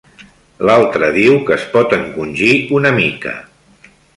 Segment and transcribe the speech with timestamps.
[0.69, 2.51] L'altre diu que es pot encongir
[2.81, 3.37] una mica.